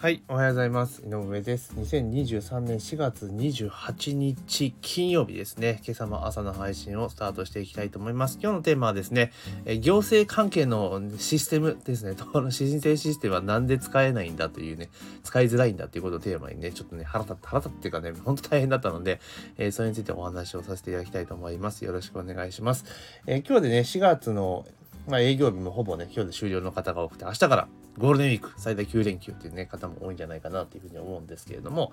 [0.00, 1.02] はい、おはようございます。
[1.02, 1.72] 井上です。
[1.76, 5.82] 2023年4月28日金曜日ですね。
[5.84, 8.38] 今朝も朝の配信をスタートしていきたいと思います。
[8.40, 9.32] 今日のテーマはですね、
[9.64, 12.14] え行政関係のシステムですね。
[12.32, 14.88] この申請システムはなんで使えないんだというね、
[15.24, 19.18] 使いづらいんだっていうことをテーマにね、ちょっとね、腹立って、腹立っていうかね、ほんと大変だったので、
[19.56, 21.84] えー、それについてお話をさせていただきたいと思います。
[21.84, 22.84] よろしくお願いします。
[23.26, 24.64] えー、今日でね、4月の
[25.08, 31.92] まあ、営業日もほぼね、今日で終了の方が多くて、明日からゴールデンウィーク最大9連休っていうね、方も多いんじゃないかなというふうに思うんですけれども、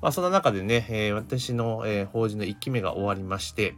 [0.00, 3.74] まあ、そんな中でね、えー、私の、えー、法人の1期目が終わりまして、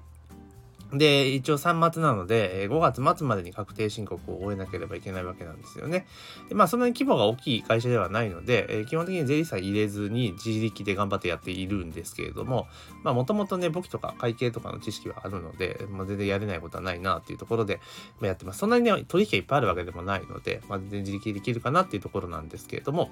[0.93, 6.07] で、一応3末なので、5月末までに確定申告を終えなければいけないわけなんですよね。
[6.49, 12.69] でまあ、そんなに規模が大きい会社ではないので、え、基本的に税理士さん入れずに自力で頑張ってやっているんですけれども、
[13.03, 17.81] まあ、もともとね、簿記とか会計とかの知識はあるので、まあ、全然やれないことはないなっていうところで、
[18.21, 18.59] まあ、やってます。
[18.59, 23.11] そんなにね、取引がいっぱいあるわけでもないので、まあ、全然自力できるかなっていうところなんですけれども、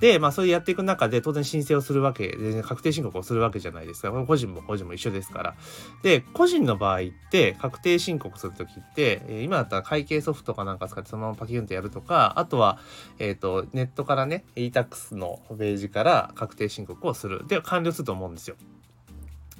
[0.00, 4.10] で、まあ、それやっていく中で、当然申請をするわけ、で確定申告をするわけじゃないですか。
[4.26, 5.54] 個人も個人も一緒ですから。
[6.02, 12.78] で、個人の場合って、確定申告するときって、え今だったら会計ソフトかなんか使ってそのままパキュンとやるとか、あとは、
[13.18, 17.46] えっ、と、ネットからね、e-tax のページから確定申告をする。
[17.46, 18.56] で、完了すると思うんですよ。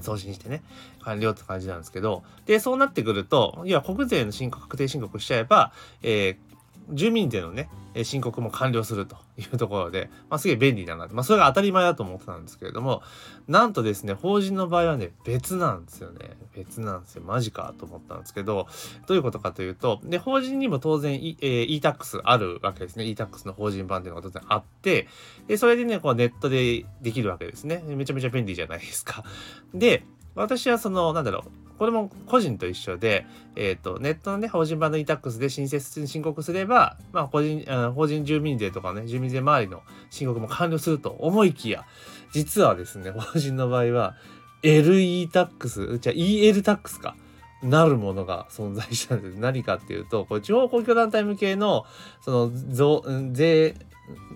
[0.01, 0.63] 送信してね、
[1.03, 5.73] 完了って感じなんですけど、で、そうなってくると、要は国税の申告、確定申告しちゃえば、
[6.03, 6.54] えー、
[6.91, 7.69] 住民税のね、
[8.03, 13.03] 申告も完了するというところで、まあ、すげえ便利だなまあ、それが当たり前だと思ってたんですけれども、
[13.47, 16.31] なんとですね、法人の場合はね、別なんですよね。
[16.55, 17.23] 別なんですよ。
[17.23, 18.67] マジかと思ったんですけど、
[19.07, 23.05] どういうことかというと、で、法人にも当然、e、えー、e-tax あるわけですね。
[23.05, 25.07] e-tax の法人版っていうのが当然あって、
[25.47, 27.83] で、それでね、こうネットでできるわけですね。
[27.87, 29.25] めちゃめちゃ便利じゃないですか。
[29.73, 37.63] で、私はその、なんだろう、これも個人と一緒で、え、ー、と、ネットのね、法人版の e-tax で申請、申告すれば、まあ、個人、
[37.95, 41.85] 法人住民税とかね、住民税周りの申告も完了すると思いきや、
[42.33, 44.15] 実はですね、法人の場合は、
[44.63, 47.17] LE-tax、じゃあ EL-tax か。
[47.63, 49.39] なるものが存在したんです。
[49.39, 51.85] 何かっていうと、これ地方公共団体向けの、
[52.23, 53.75] その、税、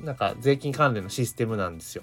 [0.04, 2.02] なんか税金関連のシステムなんですよ。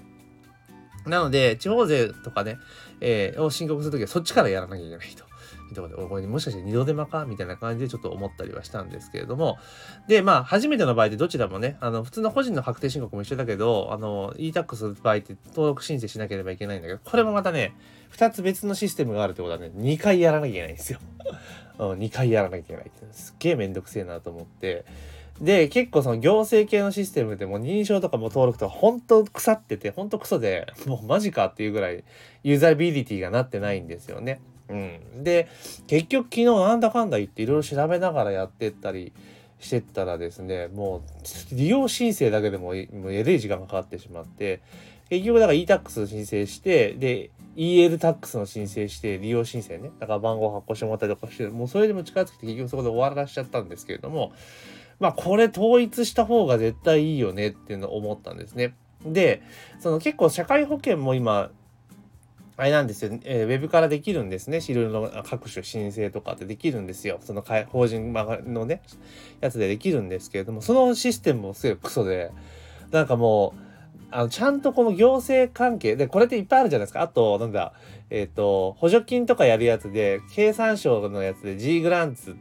[1.06, 2.58] なので、地方税とかね、
[3.00, 5.25] えー、を申告するときはそっちからやらなきゃいけないと。
[5.74, 9.58] ところで、これもしかして二度手間かみたいな感じでちょっと思ったりはしたんですけれども。
[10.08, 17.74] で、まあ、初めての場合でどちらもね、あの、普通の個人の確定申告も一緒だけど、あの、e-tax する場合って登録申請しなければいけないんだけど、これもまたね、
[18.10, 21.00] 二つ別のシステムがあるってことはね、2回やらなきゃいけないんですよ。
[21.78, 23.12] うん、2回やらなきゃいけないって。
[23.12, 24.84] すっげえめんどくせえなと思って。
[25.40, 32.04] で、結構その行政系のシステムでも認証とかも登録とか本当腐ってて、本当クソで、もうマジかっていうぐらい
[32.42, 34.40] ユーザビリティがなってないんですよね。
[34.68, 35.24] うん。
[35.24, 35.48] で、
[35.86, 39.12] 結局昨日なんだかんだ言っていろいろ調べながらやってったり
[39.60, 41.02] してったらですね、も
[41.52, 42.76] う利用申請だけでももう
[43.12, 44.60] えれい時間かかってしまって、
[45.08, 54.32] 結局だから e-tax 申請して、で、EL タックスの申請して、利用申請ね、だから番号発行してもらったりとかして、もうそれでも近づけて結局そこで終わらしちゃったんですけれども、
[54.98, 58.74] まあこれ統一した方が絶対いいよねっていうのを思ったんですね。
[59.04, 59.42] で、
[59.78, 61.50] その結構社会保険も今、
[62.58, 64.60] あれなんですよ、えー、ウェブからできるんですね。
[64.66, 67.18] いろいろの各種申請とかってできるんですよ。
[67.20, 68.80] その法人のね、
[69.40, 72.32] やつでできるんですけれども、そのシステムもすごいクソで、
[72.90, 73.66] なんかもう、
[74.10, 77.02] あの、ちゃんとこの行政関係で、これっていっぱいあるじゃないですか。
[77.02, 77.74] あと、なんだ、
[78.08, 82.34] えっ、ー、と、補助金とかやるやつで、経産省のやつで G グランツっ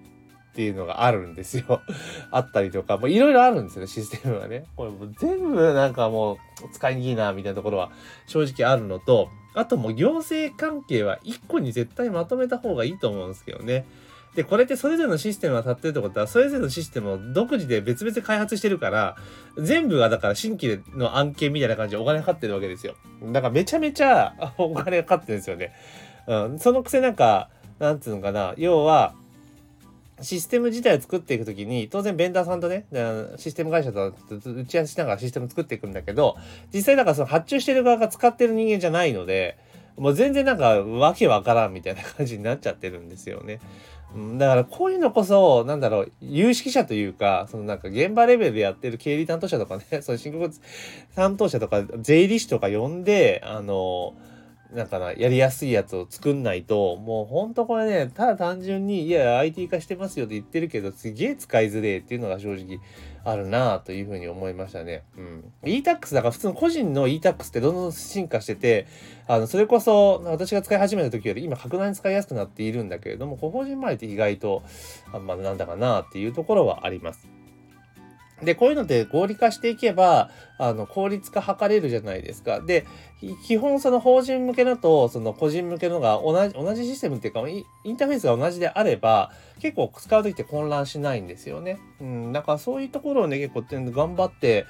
[0.55, 1.81] ていうのがあるんですよ。
[2.31, 4.63] あったりとか、もういろいろあるんですよね、システムがね。
[4.77, 6.37] これもう全部なんかもう
[6.71, 7.91] 使いにいいな、みたいなところは
[8.27, 13.85] 正直あるのと、あともう行政関係は1個に絶対まとめた方がいいと思うんですけどね。
[14.35, 19.15] で、これってそれぞれのシステムが立ってるってことは、それぞれのシステムを独自で別々開発してるから、
[19.57, 22.95] 全部がだから新規の案件みたいな感じでお金かかってるわけですよ。
[23.31, 25.71] だからめちゃめちゃお金かかってるんですよね。
[26.27, 26.59] うん。
[26.59, 27.49] そのくせなんか、
[27.79, 29.15] なんつうのかな、要は、
[30.21, 32.85] システム自体を作っていくときに、当然ベンダーさんとね、
[33.37, 36.37] システム会社と打ち合わせしながらシステム作っていくんだけど、
[36.73, 39.57] 実際なんかその発注してる側が使ってる人間じゃないので、
[39.97, 43.59] もう全然なんかわけわからんみたいな感じになっちゃってるんですよね。
[44.37, 50.49] だからこういうのこそ、なんだろう、有識者というか、そのなんか現場レベルでやってる経理担当者とかね、 その申告
[51.15, 54.13] 担当者とか税理士とか呼んで、あの、
[54.73, 62.79] んかな、やりやすいやつを作んないと、もうほんとこれね、ただ単純に、いや、IT 化してますよって言ってるけど、すげえ使いづれえっていうのが正直
[63.23, 65.03] あるなあというふうに思いましたね。
[65.17, 65.53] うん。
[65.65, 68.87] e-tax だから普通の個人の e-tax ってどんどん進化してて、
[69.27, 74.63] あの、それこそ私が使い始めた時より今格段に使いやすくなっているんだけれども、個人前って意外と、
[75.13, 77.34] あんまなんだかなあっていうところはあります。
[78.41, 82.59] で、こういうので合理化していけば、あの、効率化図れるじゃないですか。
[82.59, 82.85] で、
[83.47, 91.79] 基本その法人向けのと、その個人向けのが同じ、同じシステムっていうか、インターフェースが同じであれば、結構使う時って混乱しないんですよね。
[92.01, 94.65] うん、だからそういうところをね、結構頑張って、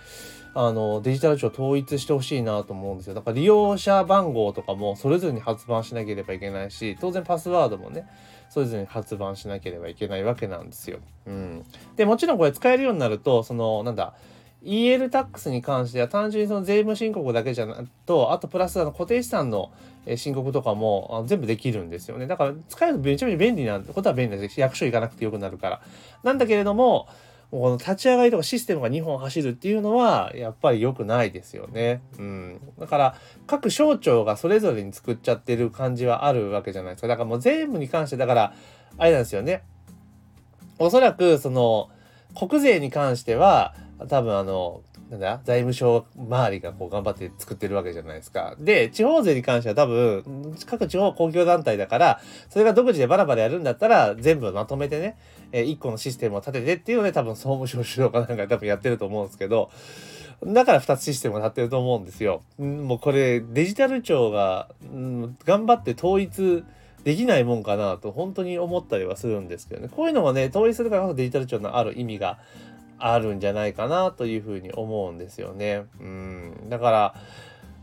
[0.58, 3.14] あの、デジタル庁統一してほしいなと思うんですよ。
[3.14, 8.08] だから利用者番号とかもそれぞれに発売しなければいけないし、当然パスワードもね、
[8.50, 11.00] それぞれに発売しなければいけないわけなんですよ。
[11.26, 11.66] うん。
[11.98, 14.16] で、もちろんこれ使えるようになると、その、なんだ、
[14.64, 19.72] EL タックスに関しては単純にその税務申告だけじゃなくと、あとプラスあの固定資産の
[20.16, 22.26] 申告とかも全部できるんですよね。
[22.26, 25.82] だから使えるとめちゃめちゃ便利なことは便利です役所行かなくてよくなるから。
[26.24, 27.08] なんだけれども、
[27.52, 32.02] この立ち上がりとかシステムが2本走るっていうのはやっぱり良くないですよね。
[32.18, 32.62] うん。
[32.80, 33.16] だから
[33.48, 37.08] 各省庁がそれぞれに作っちゃってる感じはあるわけじゃないですか。
[37.08, 38.54] だからもう全部に関してだから
[38.98, 39.64] あれなんですよね。
[40.80, 41.90] おそらくその
[42.38, 43.74] 国税に関しては
[44.10, 45.40] 多分あのなんだ？
[45.44, 48.56] 財務省周りがこう頑張って作ってるわけじゃないですか。
[48.60, 55.18] で、地方税に関しては多分、各地方公共団体だから、それが独自でバラバラやるんだったら、全部まとめてね、
[55.52, 59.70] えー、1個のシステムを立ててっていうので、多分総務省主導かなんか多分やってると思うんですけど、
[60.44, 62.42] だから2つシステムを立ってると思うんですよ。
[62.58, 66.64] もうこれ、デジタル庁が、うん、頑張って統一
[67.04, 69.90] できないもんかなと本当に思ったりはするんですけどね。
[69.90, 72.40] こういうのもね、統一するからこそデジタル庁のある意味が
[72.98, 75.86] あるんじゃないかなというふうに思うんですよね。
[76.00, 76.70] うん。
[76.70, 77.16] だから、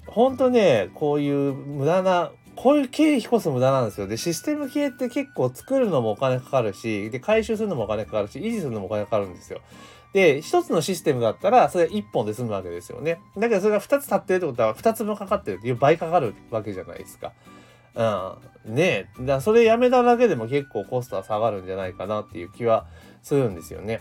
[0.07, 4.07] 本当ね、こういう無駄な、こういう経費こそ無駄なんですよ。
[4.07, 9.61] で、システム系って結構作るのもお金かかるし、で、回収するのもお金かかるし、維持するのもお金かかるんですよ。
[10.13, 13.19] で、一つのシステムだったら、それ一本で済むわけですよね。
[13.39, 17.33] だけどそれが二つ立ってるってことは、二つ分かかってるっていう倍かかるわけじゃないですか。
[17.95, 18.75] うん。
[18.75, 19.25] ねえ。
[19.25, 22.87] だそれやめただけでも結構コストは下がるんじゃないかなっていう気は
[23.23, 24.01] するんですよね。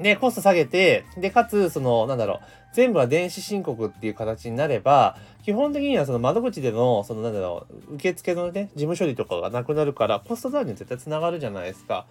[0.00, 2.40] で、コスト下げて、で、かつ、その、なんだろう、
[2.72, 12.06] 全部は電子申告っていう形になれば、基本的にはその窓口での、その、なんだろう、受付のね、事務処理とかがなくなるから、コストダウンに絶対繋がるじゃないですか。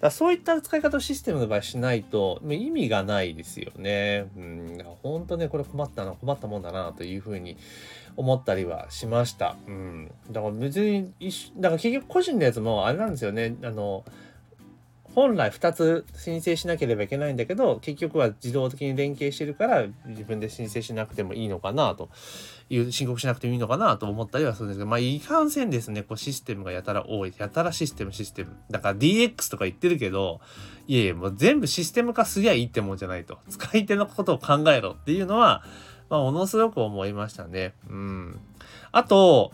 [0.00, 4.26] だそういった使い方をシステムの場合しないと、意味がないですよね。
[4.36, 7.56] うん、本当ね、これ困ったな、困ったもんだな、というふうに
[8.16, 9.56] 思ったりはしました。
[9.66, 10.10] うん。
[10.30, 11.12] だから別に、
[11.56, 13.54] だから結局個人のやつもあれなんですよね。
[13.62, 14.04] あの、
[15.14, 22.08] 本来2つ申請しなければいけないんだけど結局は自動的に連携してるから自分で申請しなくてもいいのかなと
[22.70, 30.40] いう申告しなくてもいいのかなと思ったりはするんですけどまあいかんせんですねこうシステムがやたら多いやたらシステムシステムだから DX とか言ってるけど
[30.86, 35.62] いえいえもう全部システム化すりゃいいってもんじゃないと使い手のことを考えろっていうのは
[36.12, 37.72] まあ、ものすごく思いましたね。
[37.88, 38.38] うん。
[38.92, 39.50] あと、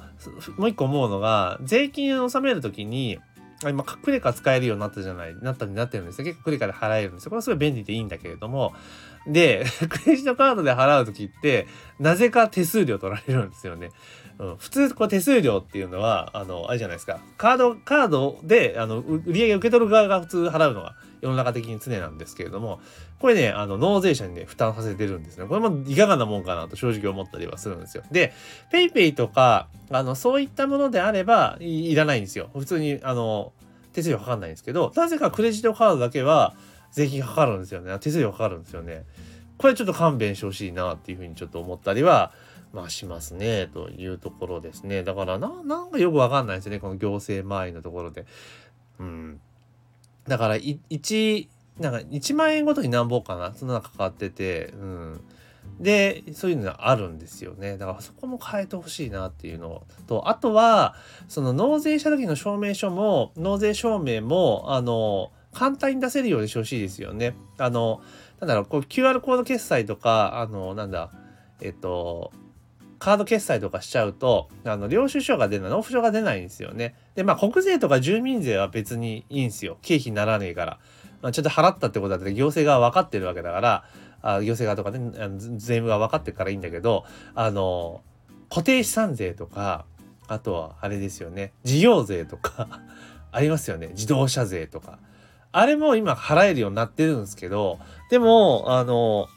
[0.57, 3.21] もう一個思うのが、税金を納めるときに、
[3.65, 6.25] 今、クレカ使えるようになったじゃない、なったになってるんですよ。
[6.25, 7.31] 結構クレカで払えるんですよ。
[7.31, 8.73] これはすごい便利でいいんだけれども、
[9.27, 11.67] で、 クレジットカードで払うときって、
[11.99, 13.91] なぜか手数料取られるんですよね。
[14.39, 17.19] うん、普通、こう手数料っていうのは、あの、あれじゃないですか。
[17.37, 22.81] カード、カードで、あの、売り上げ受け取る側が普通払うのが世の中的に常なんですけれども、
[23.19, 25.47] これね、あの、納税者にね、負担させてるんですね。
[25.47, 28.05] これもいかがなもんかなと正直思ったりはするんですよ。
[28.13, 28.33] で、
[28.73, 32.51] PayPay とか、あの、そういったものであればい、いらないんですよ。
[32.55, 33.53] 普通に、あの、
[33.93, 36.55] 手数料かかんないんですけど、なぜかクレジットカードだけは
[36.93, 37.99] 税金かかるんですよね。
[37.99, 39.03] 手数料かかるんですよね。
[39.57, 42.33] これちょっと勘弁してほしいなっていうふうにちょっと思ったりは、
[42.73, 45.03] まあしますね、というところですね。
[45.03, 48.27] だからな、なんかよくわかんないですね、この行政周りのところで。
[48.99, 49.41] うん。
[50.27, 51.49] だから、1、
[51.81, 55.21] なんか1万円ごとに何本かなそんなのかかってて、うん。
[55.81, 57.79] で、そういうのがあるんですよね。
[57.79, 60.97] だからそこも変えてほしいなっていうのと、あとは、
[61.29, 67.35] その納税した時の証明書も、納税証明も、あの、簡単に出せるようにしてほしいですよね。
[67.59, 68.01] あの、
[68.41, 71.11] なんだろう、こう QR コード決済とか、あの、なんだ、
[71.61, 72.33] えっと、
[72.99, 76.95] カード決済とかしちゃうと、あの、領収書が出ない、納付書が出ないんですよね。
[77.15, 79.79] で、まあ、国税とか住民税は別にいいんですよ。
[79.83, 80.79] 経費にならねえから。
[81.23, 83.85] まあ、ちょっと払ったってことだって行政側分かってるわけだから、
[84.21, 88.03] あ行政側とかね、税務が分かってるからいいんだけど、あの、
[88.51, 89.85] 固定資産税とか、
[90.27, 92.81] あとはあれですよね、事業税とか
[93.33, 94.99] ありますよね、自動車税とか。
[95.51, 97.79] あれも今払えるようになってるんですけど、
[98.11, 99.29] でも、あの、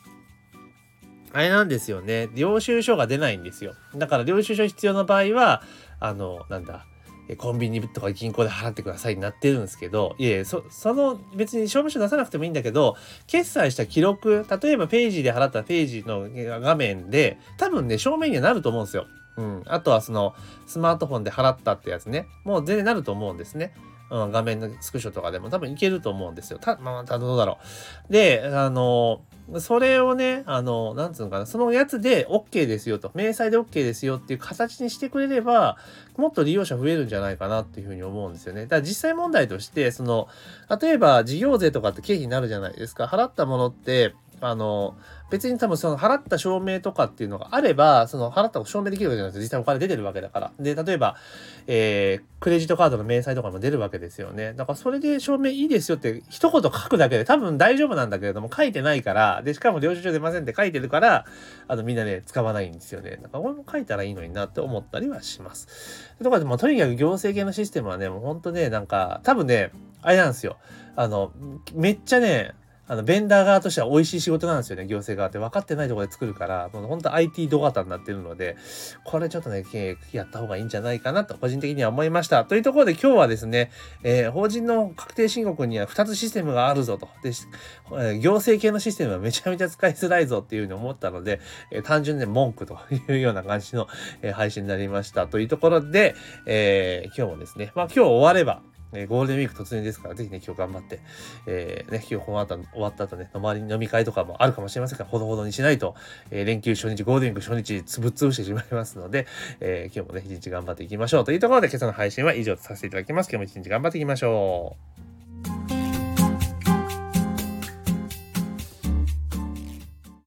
[1.34, 2.30] あれなんですよね。
[2.34, 3.74] 領収書が出ないんですよ。
[3.96, 5.64] だから領収書必要な場合は、
[6.00, 6.86] あの、なんだ、
[7.38, 12.98] コンビニとか銀行で払ってくださいになってるんですけど、いえ、そ、その別に証明書出さなくてもいいんだけど、
[13.28, 16.28] 決済した記録、例えばページで払ったページの
[16.60, 19.08] 画面で、多分ね、証明にはなると思うんですよ。
[19.38, 19.64] うん。
[19.68, 20.36] あとはその、
[20.68, 22.28] スマートフォンで払ったってやつね。
[22.44, 23.74] もう全然なると思うんですね。
[24.10, 26.60] うん、画面のスクショとかでも多分いけると思うんですよ。
[26.60, 27.60] た、まあ、たどうだろ
[28.10, 28.12] う。
[28.14, 29.22] で、あの、
[29.60, 35.78] それをね、あの、なんつうのかな、そのやつで OK ですよと、明細で OK ですよっていう形にしてくれれば、
[36.18, 38.64] もっと利用者増えるんじゃないかなっていうふうに思うんですよね。
[38.64, 40.28] だから実際問題として、その、
[40.82, 43.06] 例えば事業税とかって経費になるじゃないですか。
[43.06, 44.98] 払ったものって、あの、
[45.30, 50.52] 別に多分その払った証明とかっていうのがあれば、その払った証明できるわけじゃないです実際お金出てるわけだから。
[50.60, 51.16] で、例えば、
[51.68, 54.54] えー、クレジットカードの明細とかも出るわけですよね。
[54.54, 61.26] だからそれで証明いいですよって一言書くだけで多分大丈夫なんだけれども書いてないから、で、しかも領収書出ませんって書いてるから、
[61.68, 63.12] あのみんなね、使わないんですよね。
[63.12, 66.16] だからこれも書いたらいいのになって思ったりはします。
[66.24, 69.72] とかでもとにかく行政系のシステムはね、もうほんとね、なんか多分ね、
[70.02, 70.58] あれなんですよ。
[70.96, 71.32] あの、
[71.74, 72.54] めっちゃね、
[72.92, 75.40] あの、ベンダー側としては美味しい仕事なんですよね、行政側って。
[75.40, 78.58] 分かってないところで作るから、もう本当 IT ド型になってるので、
[79.06, 79.64] これちょっとね、
[80.12, 82.44] やった方がいいんじゃないかなと、個人的には思いました。
[82.44, 83.72] というところで今日はですね、
[84.04, 87.08] えー、法人の確定申告には2つシステムがあるぞと。
[87.24, 87.32] で、
[87.98, 91.40] え行政系のシステムはめちゃめちゃ使いづらいぞっていうふうに思ったので、
[91.72, 93.88] え、単純に文句というような感じの、
[94.22, 95.28] え配信になりました。
[95.28, 96.14] というところで、
[96.46, 98.62] え今日もですね、まあ今日終われば、
[98.94, 101.00] えー、ゴールデンウィーク突入ですから、ぜひね、今日頑張って、
[101.46, 105.96] えー、ね、今日この後終わった後ね、周りに飲み会とかもあるかもしれませんから、ほどほどにしないと、
[106.30, 109.28] えー、連休初日、ゴールデンウィーク初日、つぶつぶしてしまいますので、
[109.60, 111.24] えー、今日もね、一日頑張っていきましょう。
[111.24, 113.30] というところで、今朝の配信は以上とさせていただきます。
[113.32, 114.76] 今日も一日頑張っていきましょ
[115.08, 115.11] う。